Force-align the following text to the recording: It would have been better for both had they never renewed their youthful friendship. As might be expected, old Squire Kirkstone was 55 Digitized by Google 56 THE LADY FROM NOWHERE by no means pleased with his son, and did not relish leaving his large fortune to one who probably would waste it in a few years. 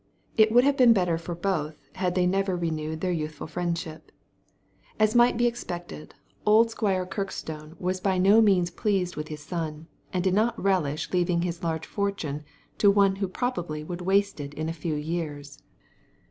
It 0.35 0.51
would 0.51 0.63
have 0.63 0.75
been 0.77 0.93
better 0.93 1.19
for 1.19 1.35
both 1.35 1.77
had 1.93 2.15
they 2.15 2.25
never 2.25 2.55
renewed 2.57 3.01
their 3.01 3.11
youthful 3.11 3.45
friendship. 3.45 4.11
As 4.99 5.13
might 5.13 5.37
be 5.37 5.45
expected, 5.45 6.15
old 6.43 6.71
Squire 6.71 7.05
Kirkstone 7.05 7.75
was 7.77 7.99
55 7.99 7.99
Digitized 7.99 8.01
by 8.01 8.01
Google 8.01 8.01
56 8.01 8.01
THE 8.01 8.01
LADY 8.01 8.01
FROM 8.01 8.23
NOWHERE 8.23 8.41
by 8.41 8.41
no 8.41 8.41
means 8.41 8.71
pleased 8.71 9.15
with 9.15 9.27
his 9.27 9.43
son, 9.43 9.87
and 10.11 10.23
did 10.23 10.33
not 10.33 10.63
relish 10.63 11.11
leaving 11.13 11.41
his 11.43 11.63
large 11.63 11.85
fortune 11.85 12.43
to 12.79 12.89
one 12.89 13.15
who 13.17 13.27
probably 13.27 13.83
would 13.83 14.01
waste 14.01 14.39
it 14.39 14.55
in 14.55 14.67
a 14.67 14.73
few 14.73 14.95
years. 14.95 15.59